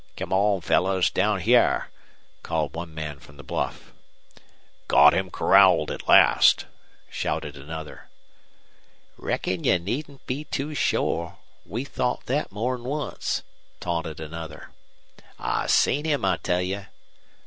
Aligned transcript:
"Come 0.17 0.33
on 0.33 0.61
fellers 0.61 1.11
down 1.11 1.41
hyar," 1.41 1.91
called 2.41 2.73
one 2.73 2.95
man 2.95 3.19
from 3.19 3.37
the 3.37 3.43
bluff. 3.43 3.93
"Got 4.87 5.13
him 5.13 5.29
corralled 5.29 5.91
at 5.91 6.07
last," 6.07 6.65
shouted 7.07 7.55
another. 7.55 8.09
"Reckon 9.15 9.63
ye 9.63 9.77
needn't 9.77 10.25
be 10.25 10.45
too 10.45 10.73
shore. 10.73 11.37
We 11.67 11.83
thought 11.83 12.23
thet 12.23 12.51
more'n 12.51 12.83
once," 12.83 13.43
taunted 13.79 14.19
another. 14.19 14.71
"I 15.37 15.67
seen 15.67 16.05
him, 16.05 16.25
I 16.25 16.37
tell 16.37 16.63
you." 16.63 16.87